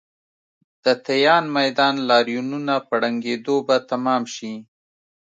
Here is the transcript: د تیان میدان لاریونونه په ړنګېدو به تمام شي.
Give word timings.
د 0.83 0.85
تیان 1.05 1.43
میدان 1.57 1.95
لاریونونه 2.09 2.73
په 2.87 2.93
ړنګېدو 3.01 3.55
به 3.67 3.75
تمام 3.91 4.23
شي. 4.35 4.53